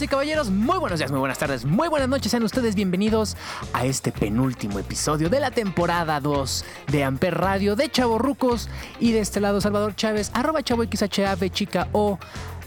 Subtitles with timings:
[0.00, 2.30] Y caballeros, muy buenos días, muy buenas tardes, muy buenas noches.
[2.30, 3.34] Sean ustedes bienvenidos
[3.72, 8.68] a este penúltimo episodio de la temporada 2 de Amper Radio de Chavorrucos
[9.00, 12.18] y de este lado Salvador Chávez, arroba chavo XHAV, chica o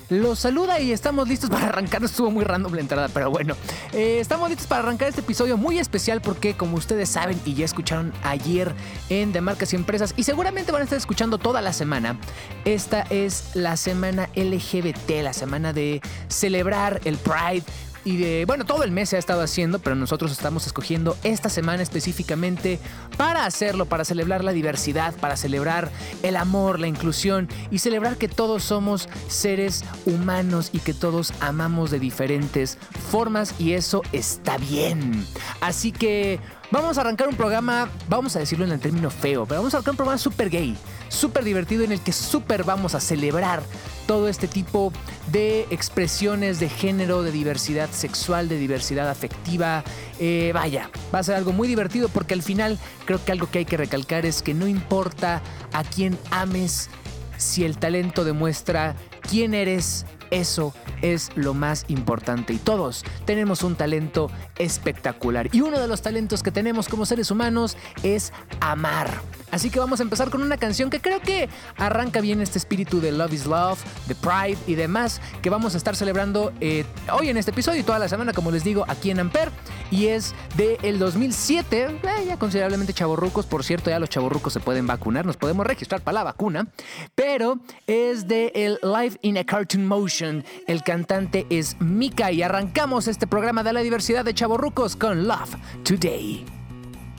[0.09, 2.03] los saluda y estamos listos para arrancar.
[2.09, 3.55] Estuvo muy random la entrada, pero bueno.
[3.93, 7.65] Eh, estamos listos para arrancar este episodio muy especial porque, como ustedes saben y ya
[7.65, 8.73] escucharon ayer
[9.09, 12.17] en De Marcas y Empresas, y seguramente van a estar escuchando toda la semana,
[12.65, 17.63] esta es la semana LGBT, la semana de celebrar el Pride
[18.09, 21.47] y de, bueno, todo el mes se ha estado haciendo, pero nosotros estamos escogiendo esta
[21.47, 22.79] semana específicamente
[23.17, 25.91] para hacerlo, para celebrar la diversidad, para celebrar
[26.23, 31.91] el amor, la inclusión y celebrar que todos somos seres humanos y que todos amamos
[31.91, 32.79] de diferentes
[33.11, 35.23] formas y eso está bien.
[35.61, 36.39] Así que
[36.71, 39.77] vamos a arrancar un programa, vamos a decirlo en el término feo, pero vamos a
[39.77, 43.61] arrancar un programa súper gay, súper divertido en el que súper vamos a celebrar
[44.07, 44.91] todo este tipo
[45.31, 49.83] de expresiones de género, de diversidad sexual, de diversidad afectiva.
[50.19, 53.59] Eh, vaya, va a ser algo muy divertido porque al final creo que algo que
[53.59, 55.41] hay que recalcar es que no importa
[55.73, 56.89] a quién ames,
[57.37, 63.75] si el talento demuestra quién eres, eso es lo más importante y todos tenemos un
[63.75, 65.49] talento espectacular.
[65.53, 69.09] Y uno de los talentos que tenemos como seres humanos es amar.
[69.51, 73.01] Así que vamos a empezar con una canción que creo que arranca bien este espíritu
[73.01, 77.29] de Love is Love, de Pride y demás que vamos a estar celebrando eh, hoy
[77.29, 79.51] en este episodio y toda la semana, como les digo, aquí en Amper.
[79.91, 83.45] Y es del el 2007, eh, ya considerablemente chavorrucos.
[83.45, 86.67] Por cierto, ya los chavorrucos se pueden vacunar, nos podemos registrar para la vacuna.
[87.15, 90.18] Pero es de el Live in a Cartoon Motion.
[90.21, 95.55] El cantante es Mika y arrancamos este programa de la diversidad de chavorrucos con Love
[95.83, 96.43] Today.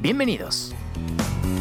[0.02, 0.74] Bienvenidos.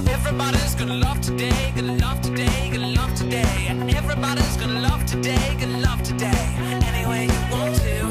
[0.05, 3.69] Everybody's gonna love today, gonna love today, gonna love today.
[3.95, 6.27] Everybody's gonna love today, gonna love today.
[6.85, 8.08] Any way you want to,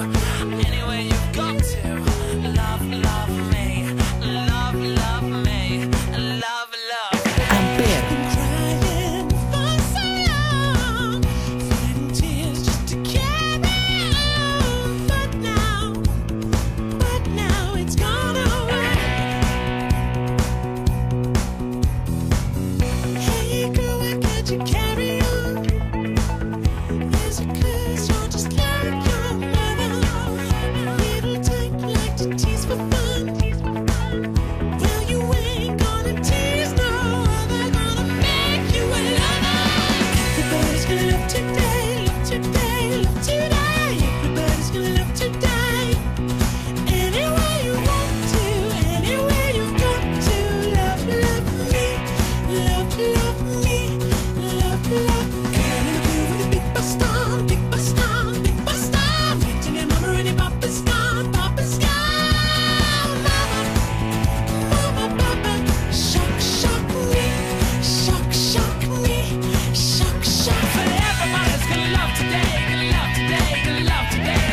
[73.31, 74.47] love today.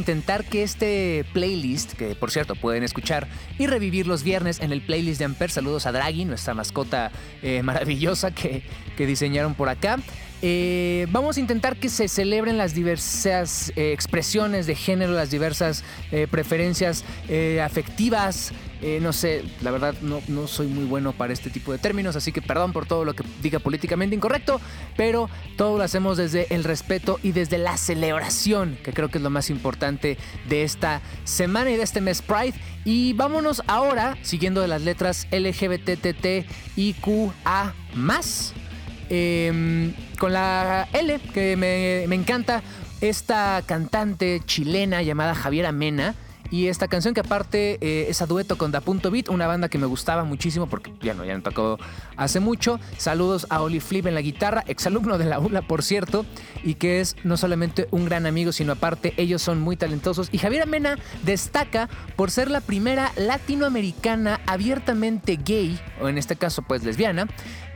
[0.00, 4.80] Intentar que este playlist, que por cierto pueden escuchar y revivir los viernes en el
[4.80, 7.12] playlist de Amper, saludos a Draghi, nuestra mascota
[7.42, 8.62] eh, maravillosa que,
[8.96, 9.98] que diseñaron por acá.
[10.42, 15.84] Eh, vamos a intentar que se celebren las diversas eh, expresiones de género, las diversas
[16.12, 17.04] eh, preferencias
[17.62, 18.52] afectivas.
[19.02, 22.40] No sé, la verdad no, soy muy bueno para este tipo de términos, así que
[22.40, 24.58] perdón por todo lo que diga políticamente incorrecto,
[24.96, 25.28] pero
[25.58, 29.28] todo lo hacemos desde el respeto y desde la celebración, que creo que es lo
[29.28, 30.16] más importante
[30.48, 32.54] de esta semana y de este mes Pride.
[32.86, 36.44] Y vámonos ahora, siguiendo de las letras LGBTTIQA
[39.10, 42.62] eh, con la L, que me, me encanta,
[43.00, 46.14] esta cantante chilena llamada Javiera Mena.
[46.52, 49.68] Y esta canción que aparte eh, es a dueto con Da Punto Beat, una banda
[49.68, 51.78] que me gustaba muchísimo porque ya no, ya me tocó
[52.16, 52.80] hace mucho.
[52.96, 56.26] Saludos a Oli Flip en la guitarra, exalumno de la ULA por cierto,
[56.64, 60.28] y que es no solamente un gran amigo, sino aparte ellos son muy talentosos.
[60.32, 66.62] Y Javiera Mena destaca por ser la primera latinoamericana abiertamente gay, o en este caso
[66.62, 67.28] pues lesbiana,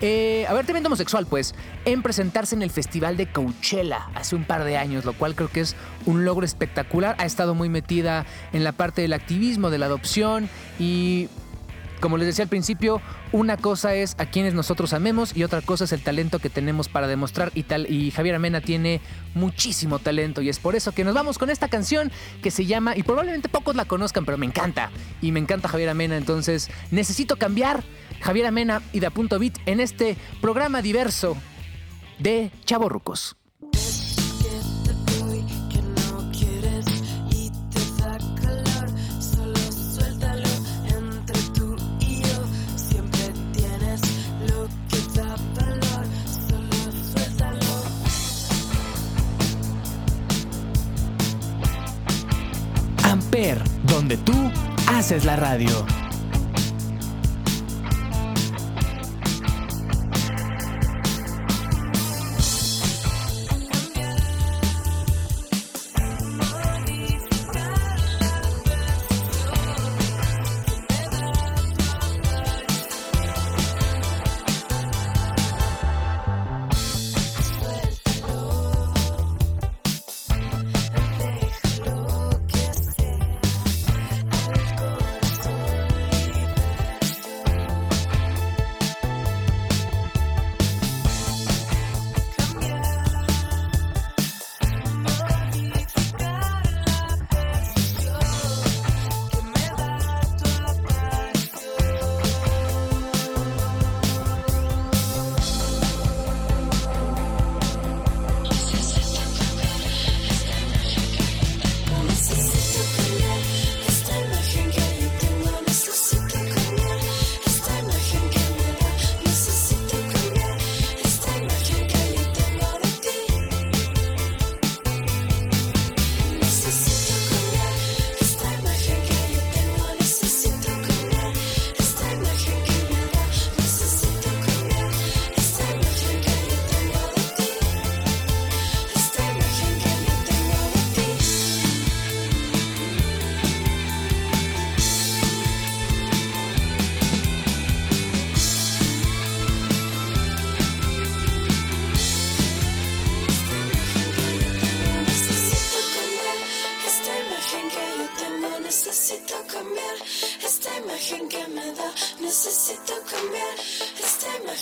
[0.06, 1.54] eh, abiertamente homosexual pues,
[1.86, 5.48] en presentarse en el Festival de Coachella hace un par de años, lo cual creo
[5.48, 7.16] que es un logro espectacular.
[7.18, 11.30] Ha estado muy metida en la parte del activismo, de la adopción y
[12.00, 13.00] como les decía al principio,
[13.32, 16.90] una cosa es a quienes nosotros amemos y otra cosa es el talento que tenemos
[16.90, 17.90] para demostrar y tal.
[17.90, 19.00] Y Javier Amena tiene
[19.34, 22.12] muchísimo talento y es por eso que nos vamos con esta canción
[22.42, 24.90] que se llama, y probablemente pocos la conozcan, pero me encanta.
[25.22, 27.82] Y me encanta Javier Amena, entonces necesito cambiar
[28.24, 31.36] Javier Amena y de Punto Beat en este programa diverso
[32.18, 33.36] de Chavorrucos.
[33.70, 36.86] Que te doy, que no quieres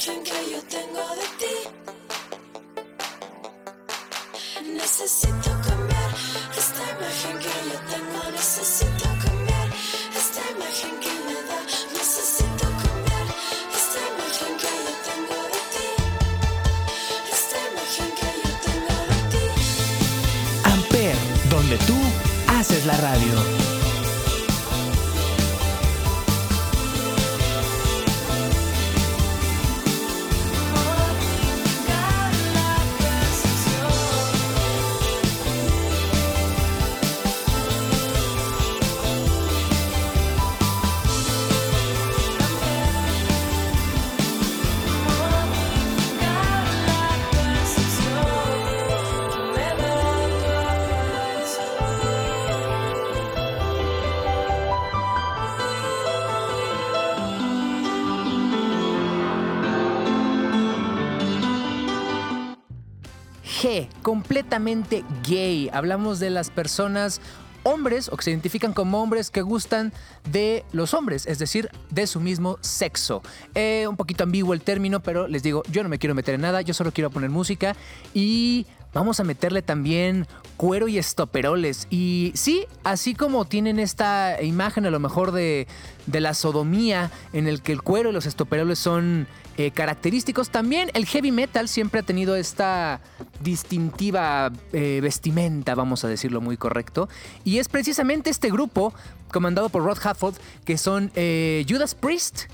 [0.03, 0.52] esta imagen
[64.03, 65.71] Completamente gay.
[65.73, 67.21] Hablamos de las personas
[67.63, 69.93] hombres o que se identifican como hombres que gustan
[70.29, 73.23] de los hombres, es decir, de su mismo sexo.
[73.55, 76.41] Eh, un poquito ambiguo el término, pero les digo, yo no me quiero meter en
[76.41, 77.77] nada, yo solo quiero poner música
[78.15, 81.87] y vamos a meterle también cuero y estoperoles.
[81.91, 85.67] Y sí, así como tienen esta imagen a lo mejor de,
[86.07, 89.27] de la sodomía en el que el cuero y los estoperoles son
[89.59, 93.03] eh, característicos, también el heavy metal siempre ha tenido esta
[93.43, 97.11] distintiva eh, vestimenta, vamos a decirlo muy correcto.
[97.45, 98.95] Y es precisamente este grupo,
[99.31, 102.45] comandado por Rod Halford, que son eh, Judas Priest,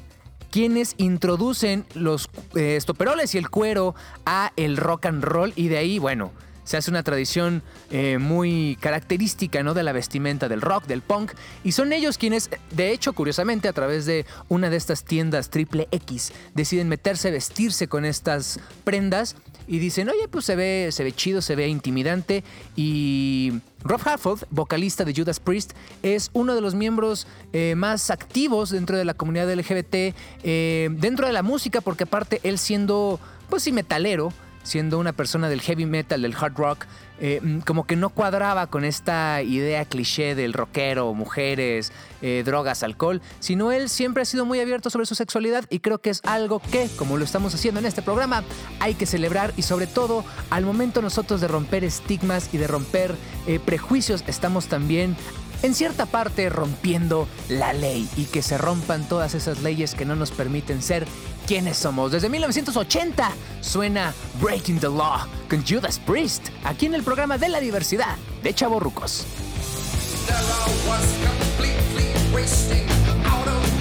[0.50, 3.94] quienes introducen los eh, estoperoles y el cuero
[4.26, 6.32] a el rock and roll y de ahí, bueno,
[6.68, 9.72] se hace una tradición eh, muy característica ¿no?
[9.72, 11.32] de la vestimenta del rock, del punk,
[11.64, 15.88] y son ellos quienes, de hecho, curiosamente, a través de una de estas tiendas triple
[15.92, 19.34] X, deciden meterse, vestirse con estas prendas
[19.68, 22.42] y dicen, oye, pues se ve, se ve chido, se ve intimidante.
[22.74, 23.52] Y
[23.84, 25.72] Rob Halford, vocalista de Judas Priest,
[26.02, 31.26] es uno de los miembros eh, más activos dentro de la comunidad LGBT, eh, dentro
[31.26, 33.20] de la música, porque aparte él siendo,
[33.50, 34.32] pues sí, metalero,
[34.68, 36.84] siendo una persona del heavy metal, del hard rock,
[37.20, 43.22] eh, como que no cuadraba con esta idea cliché del rockero, mujeres, eh, drogas, alcohol,
[43.40, 46.60] sino él siempre ha sido muy abierto sobre su sexualidad y creo que es algo
[46.60, 48.44] que, como lo estamos haciendo en este programa,
[48.78, 53.14] hay que celebrar y sobre todo al momento nosotros de romper estigmas y de romper
[53.46, 55.16] eh, prejuicios, estamos también
[55.62, 60.14] en cierta parte rompiendo la ley y que se rompan todas esas leyes que no
[60.14, 61.06] nos permiten ser
[61.48, 62.12] quienes somos.
[62.12, 67.58] Desde 1980 suena Breaking the Law con Judas Priest, aquí en el programa de la
[67.58, 68.84] diversidad de of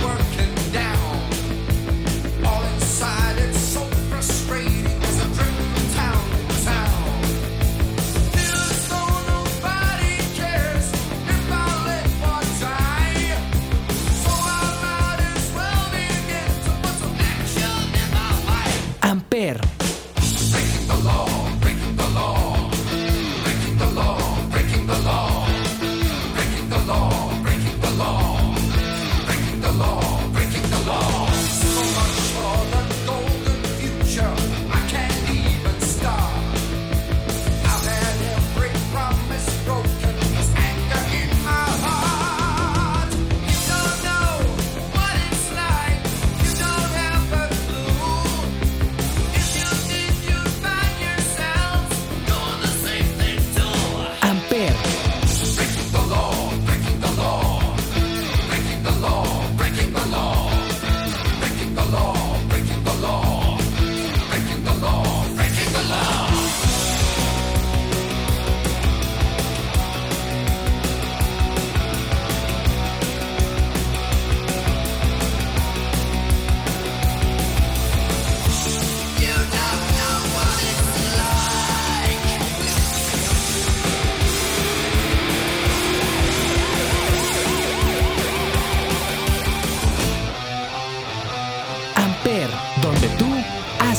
[0.04, 0.57] work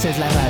[0.08, 0.47] haces la radio.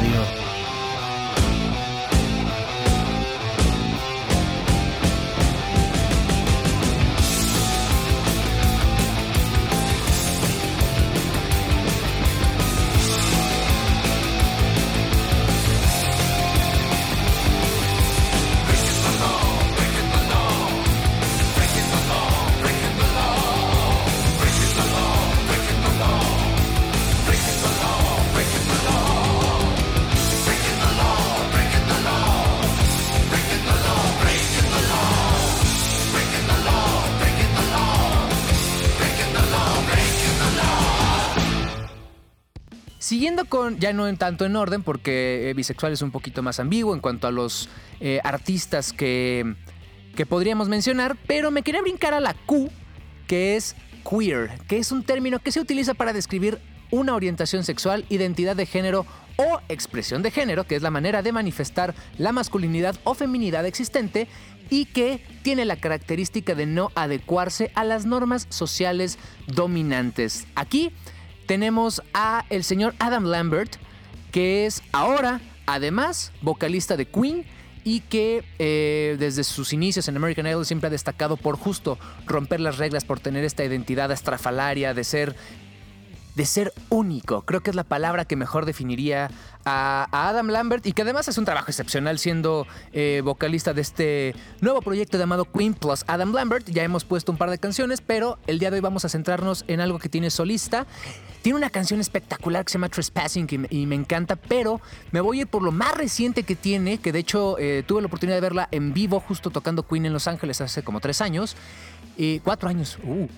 [43.78, 47.00] Ya no en tanto en orden, porque eh, bisexual es un poquito más ambiguo en
[47.00, 47.68] cuanto a los
[48.00, 49.54] eh, artistas que,
[50.16, 52.70] que podríamos mencionar, pero me quería brincar a la Q,
[53.26, 53.76] que es
[54.08, 56.58] queer, que es un término que se utiliza para describir
[56.90, 59.06] una orientación sexual, identidad de género
[59.36, 64.26] o expresión de género, que es la manera de manifestar la masculinidad o feminidad existente
[64.70, 70.46] y que tiene la característica de no adecuarse a las normas sociales dominantes.
[70.54, 70.90] Aquí
[71.48, 73.76] tenemos a el señor Adam Lambert,
[74.30, 77.46] que es ahora, además, vocalista de Queen
[77.84, 82.60] y que eh, desde sus inicios en American Idol siempre ha destacado por justo romper
[82.60, 85.36] las reglas, por tener esta identidad estrafalaria de ser
[86.34, 87.42] de ser único.
[87.42, 89.28] Creo que es la palabra que mejor definiría
[89.64, 94.36] a, Adam Lambert y que además es un trabajo excepcional siendo eh, vocalista de este
[94.60, 96.68] nuevo proyecto llamado Queen Plus Adam Lambert.
[96.68, 99.64] Ya hemos puesto un par de canciones, pero el día de hoy vamos a centrarnos
[99.66, 100.86] en algo que tiene solista.
[101.42, 104.80] Tiene una canción espectacular que se llama Trespassing y me, encanta, pero
[105.12, 108.00] me voy a ir por lo más reciente que tiene, que de hecho eh, tuve
[108.00, 111.20] la oportunidad de verla en vivo justo tocando Queen en Los Ángeles hace como tres
[111.20, 111.56] años.
[112.16, 112.98] Eh, cuatro años.
[113.04, 113.28] Uh.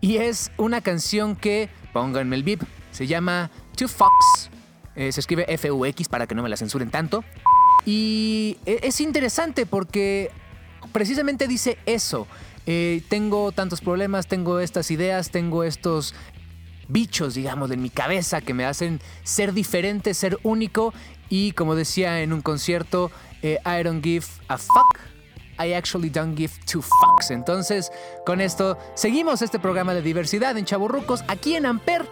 [0.00, 2.60] Y es una canción que, pónganme el beep,
[2.92, 4.50] se llama Two Fox.
[4.94, 7.24] Eh, se escribe F-U-X para que no me la censuren tanto.
[7.84, 10.30] Y e- es interesante porque
[10.92, 12.26] precisamente dice eso.
[12.66, 16.14] Eh, tengo tantos problemas, tengo estas ideas, tengo estos
[16.88, 20.92] bichos, digamos, en mi cabeza que me hacen ser diferente, ser único.
[21.28, 23.10] Y como decía en un concierto,
[23.42, 24.98] eh, I don't give a fuck.
[25.58, 27.30] I actually don't give two fucks.
[27.30, 27.90] Entonces,
[28.24, 32.06] con esto, seguimos este programa de diversidad en Chaburrucos aquí en Amper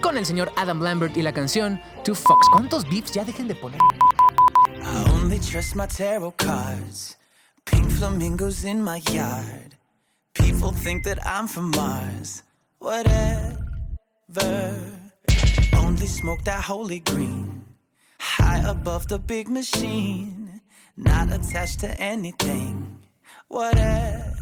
[0.00, 2.48] con el señor Adam Lambert y la canción Two Fucks.
[2.50, 3.80] ¿Cuántos beeps ya dejen de poner?
[4.82, 7.18] I only trust my tarot cards.
[7.64, 9.76] Pink flamingos in my yard.
[10.34, 12.42] People think that I'm from Mars.
[12.78, 13.65] Whatever.
[15.74, 17.64] Only smoke that holy green.
[18.18, 20.60] High above the big machine.
[20.96, 22.98] Not attached to anything.
[23.48, 24.32] Whatever.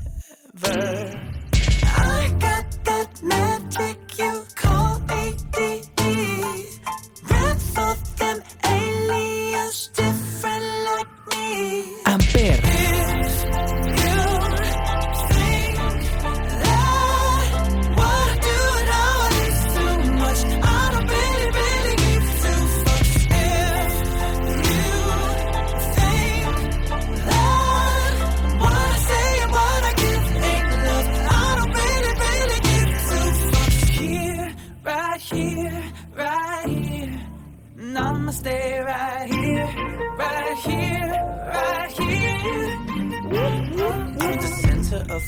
[1.83, 5.01] I got that magic you call
[7.75, 11.81] for them aliens, different like me.
[12.07, 12.74] If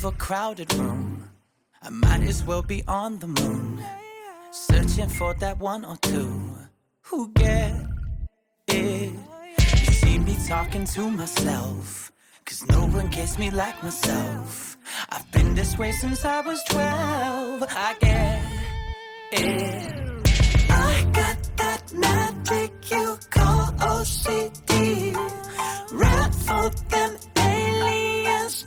[0.06, 1.28] a crowded room.
[1.82, 3.82] I might as well be on the moon.
[4.52, 6.54] Searching for that one or two
[7.02, 7.74] who get
[8.68, 9.12] it.
[9.58, 12.12] You see me talking to myself.
[12.44, 14.78] Cause no one gets me like myself.
[15.08, 17.64] I've been this way since I was 12.
[17.68, 18.42] I get
[19.32, 20.30] it.
[20.70, 25.14] I got that magic you call OCD.
[25.92, 28.66] Rap for them aliens.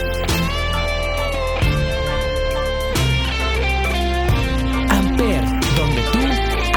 [4.95, 5.43] Amper,
[5.77, 6.19] donde tú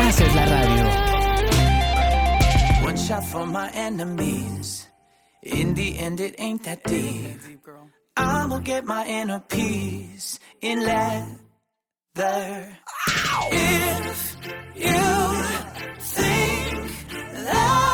[0.00, 0.86] haces la radio.
[2.84, 4.88] One shot for my enemies.
[5.42, 7.40] In the end, it ain't that deep.
[8.16, 11.38] I'ma get my inner peace in leather.
[13.50, 14.36] If
[14.74, 14.98] you
[16.00, 16.77] think
[17.48, 17.87] that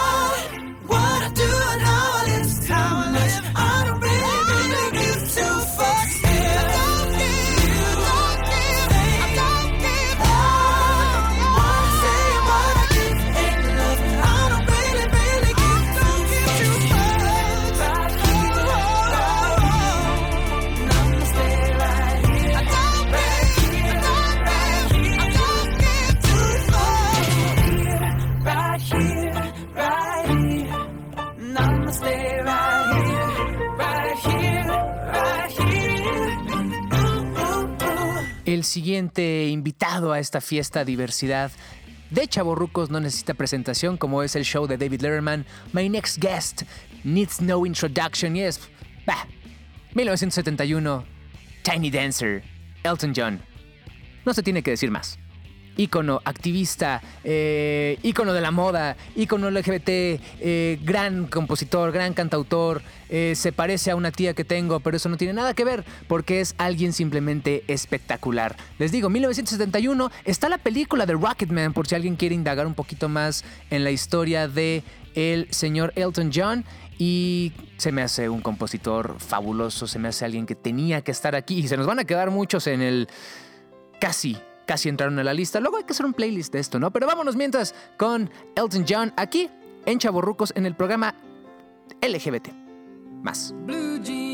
[38.45, 41.51] El siguiente invitado a esta fiesta diversidad
[42.11, 45.47] de Chaborrucos no necesita presentación como es el show de David Letterman.
[45.73, 46.63] My next guest
[47.05, 48.61] needs no introduction y es...
[49.07, 49.27] Bah,
[49.95, 51.05] 1971,
[51.63, 52.43] Tiny Dancer,
[52.83, 53.41] Elton John.
[54.27, 55.19] No se tiene que decir más
[55.77, 63.35] ícono activista, eh, ícono de la moda, ícono LGBT, eh, gran compositor, gran cantautor, eh,
[63.37, 66.41] se parece a una tía que tengo, pero eso no tiene nada que ver porque
[66.41, 68.57] es alguien simplemente espectacular.
[68.79, 73.09] Les digo, 1971 está la película de Rocketman por si alguien quiere indagar un poquito
[73.09, 74.83] más en la historia de
[75.15, 76.65] el señor Elton John
[76.99, 81.35] y se me hace un compositor fabuloso, se me hace alguien que tenía que estar
[81.35, 83.09] aquí y se nos van a quedar muchos en el
[84.01, 85.61] casi casi entraron a la lista.
[85.61, 86.91] Luego hay que hacer un playlist de esto, ¿no?
[86.91, 89.51] Pero vámonos mientras con Elton John aquí
[89.87, 91.15] en Chaborrucos en el programa
[92.03, 92.49] LGBT.
[93.23, 93.55] Más.
[93.65, 94.34] Blue Jean.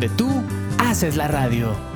[0.00, 0.42] donde tú
[0.78, 1.89] haces la radio.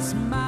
[0.00, 0.28] smile.
[0.30, 0.47] my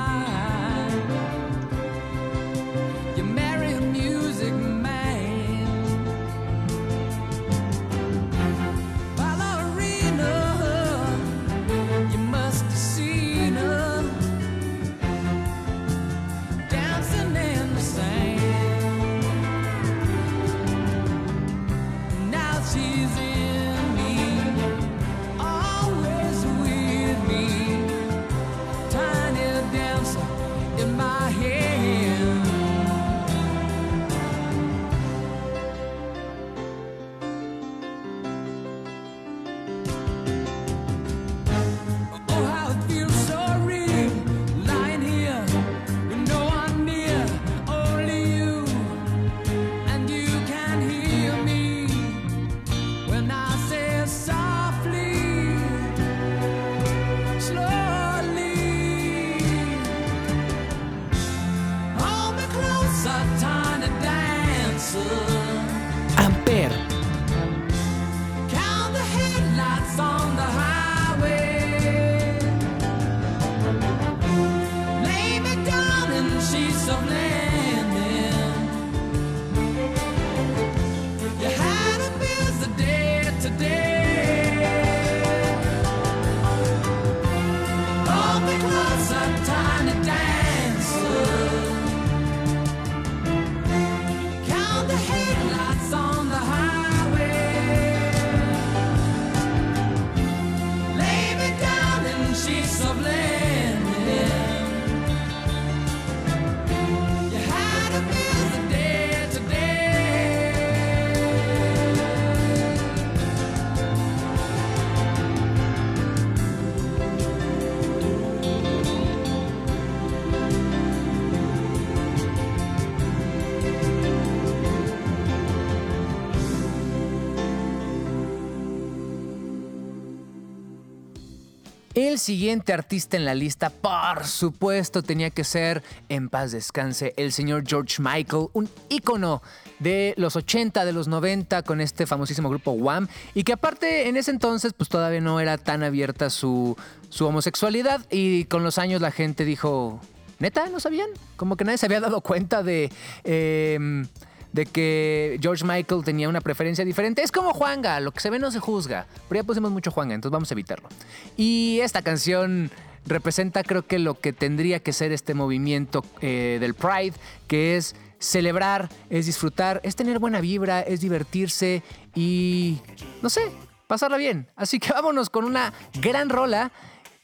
[132.20, 137.64] siguiente artista en la lista, por supuesto, tenía que ser, en paz descanse, el señor
[137.66, 139.42] George Michael, un ícono
[139.80, 144.16] de los 80, de los 90, con este famosísimo grupo Wham, y que aparte en
[144.16, 146.76] ese entonces pues todavía no era tan abierta su,
[147.09, 150.00] su homosexualidad, y con los años la gente dijo,
[150.38, 151.09] neta, ¿no sabían?
[151.37, 152.92] Como que nadie se había dado cuenta de...
[153.24, 154.06] em,
[154.53, 157.23] de que George Michael tenía una preferencia diferente.
[157.23, 159.07] Es como Juanga, lo que se ve no se juzga.
[159.29, 160.89] Pero ya pusimos mucho Juanga, entonces vamos a evitarlo.
[161.37, 162.71] Y esta canción
[163.07, 167.15] representa creo que lo que tendría que ser este movimiento eh, del Pride,
[167.47, 171.83] que es celebrar, es disfrutar, es tener buena vibra, es divertirse
[172.15, 172.79] y,
[173.23, 173.43] no sé,
[173.87, 174.49] pasarla bien.
[174.57, 176.71] Así que vámonos con una gran rola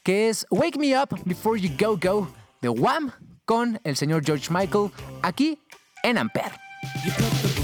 [0.03, 3.11] que es Wake Me Up Before You Go Go de Wham
[3.45, 5.61] con el señor George Michael aquí
[6.03, 6.66] en Ampere.
[6.83, 7.56] You put the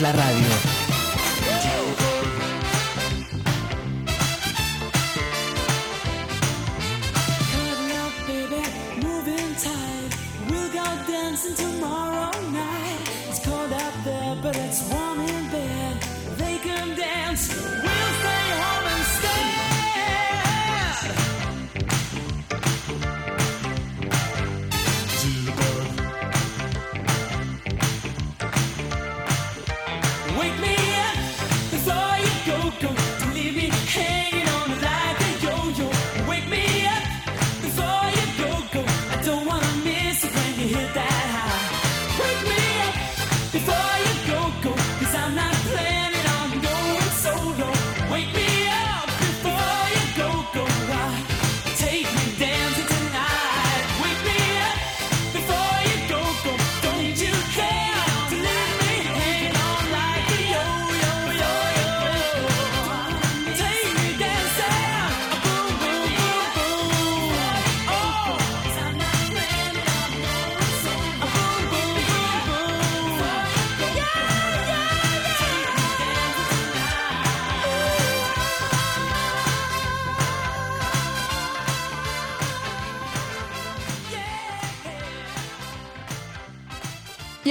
[0.00, 0.79] la radio.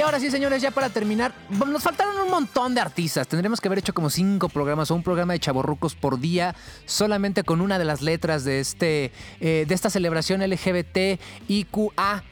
[0.09, 3.27] Ahora sí, señores, ya para terminar, nos faltaron un montón de artistas.
[3.27, 7.43] Tendremos que haber hecho como cinco programas o un programa de chaborrucos por día, solamente
[7.43, 12.23] con una de las letras de, este, eh, de esta celebración LGBT IQA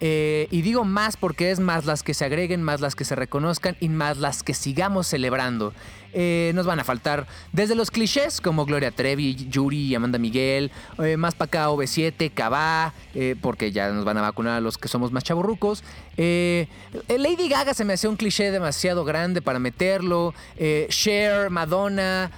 [0.00, 3.14] Eh, y digo más porque es más las que se agreguen, más las que se
[3.14, 5.72] reconozcan y más las que sigamos celebrando.
[6.18, 11.18] Eh, nos van a faltar desde los clichés como Gloria Trevi, Yuri, Amanda Miguel, eh,
[11.18, 12.94] más para acá OV7, Cabá,
[13.42, 15.84] porque ya nos van a vacunar a los que somos más chavorrucos.
[16.16, 16.68] Eh,
[17.08, 20.32] Lady Gaga se me hacía un cliché demasiado grande para meterlo.
[20.88, 22.30] Cher, Madonna.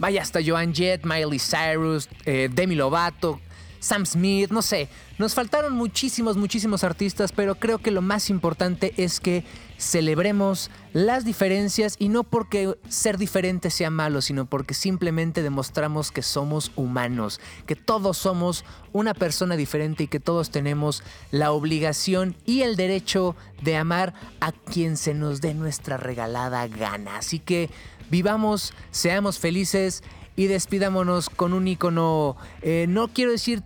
[0.00, 3.38] vaya hasta Joan Jett, Miley Cyrus, Demi Lovato,
[3.78, 4.88] Sam Smith, no sé.
[5.16, 9.44] Nos faltaron muchísimos, muchísimos artistas, pero creo que lo más importante es que
[9.78, 16.22] celebremos las diferencias y no porque ser diferente sea malo, sino porque simplemente demostramos que
[16.22, 22.62] somos humanos, que todos somos una persona diferente y que todos tenemos la obligación y
[22.62, 27.18] el derecho de amar a quien se nos dé nuestra regalada gana.
[27.18, 27.70] Así que
[28.10, 30.02] vivamos, seamos felices
[30.34, 33.62] y despidámonos con un icono, eh, no quiero decir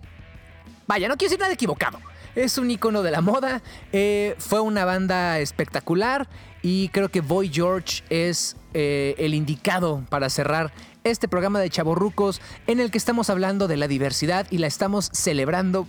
[0.88, 2.00] Vaya, no quiero decir nada equivocado.
[2.34, 3.60] Es un icono de la moda.
[3.92, 6.26] eh, fue una banda espectacular.
[6.62, 10.72] Y creo que Boy George es eh, el indicado para cerrar
[11.04, 15.10] este programa de Chaborrucos en el que estamos hablando de la diversidad y la estamos
[15.12, 15.86] celebrando.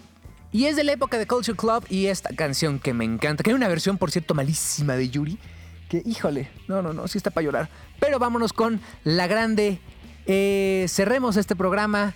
[0.52, 3.52] Y es de la época de Culture Club y esta canción que me encanta, que
[3.52, 5.40] hay una versión, por cierto, malísima de Yuri.
[5.88, 7.70] Que, híjole, no, no, no, sí está para llorar.
[8.00, 9.80] Pero vámonos con la grande.
[10.26, 12.14] Eh, cerremos este programa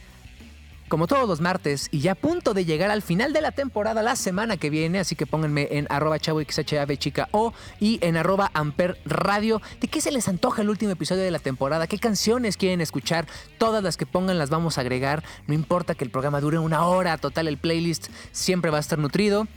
[0.93, 4.03] como todos los martes y ya a punto de llegar al final de la temporada
[4.03, 8.51] la semana que viene, así que pónganme en arroba chavo chica o y en arroba
[8.53, 9.59] amper radio.
[9.81, 11.87] ¿De qué se les antoja el último episodio de la temporada?
[11.87, 13.25] ¿Qué canciones quieren escuchar?
[13.57, 15.23] Todas las que pongan las vamos a agregar.
[15.47, 18.99] No importa que el programa dure una hora, total el playlist siempre va a estar
[18.99, 19.47] nutrido.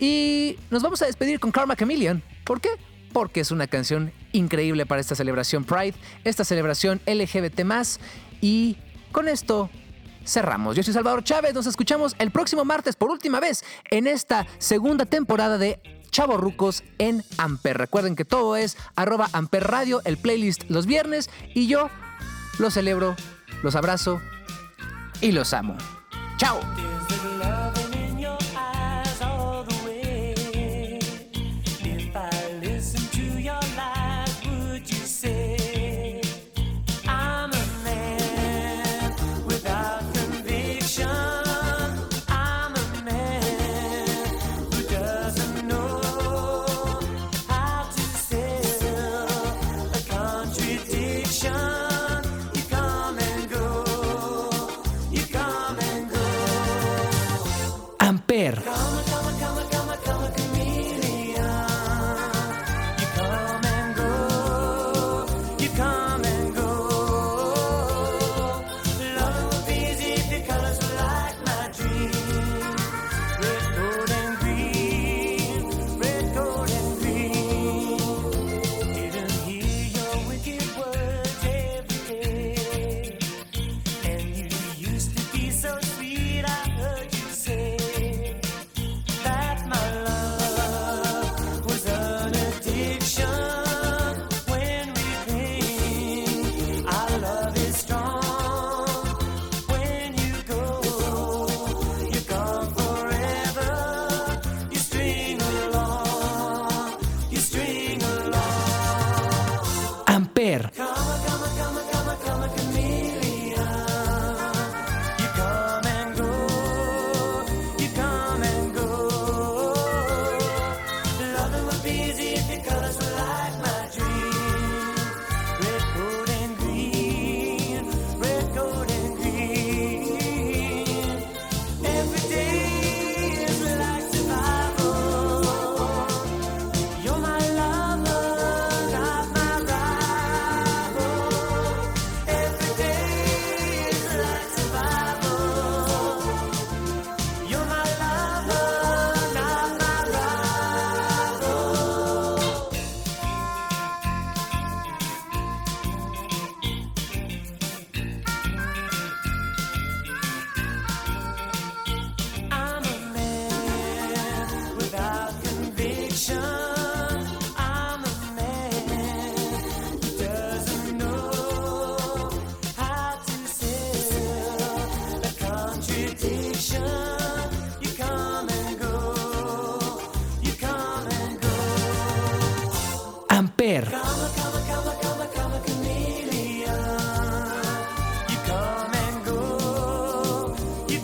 [0.00, 2.20] Y nos vamos a despedir con Karma Chameleon.
[2.42, 2.70] ¿Por qué?
[3.12, 7.60] Porque es una canción increíble para esta celebración Pride, esta celebración LGBT
[8.40, 8.76] y
[9.12, 9.70] con esto
[10.30, 10.76] cerramos.
[10.76, 15.04] Yo soy Salvador Chávez, nos escuchamos el próximo martes por última vez en esta segunda
[15.04, 17.78] temporada de Chavorrucos en Amper.
[17.78, 21.90] Recuerden que todo es arroba Amper Radio, el playlist los viernes y yo
[22.58, 23.16] los celebro,
[23.62, 24.20] los abrazo
[25.20, 25.76] y los amo.
[26.36, 26.60] ¡Chao!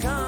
[0.01, 0.26] Go,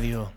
[0.00, 0.29] radio.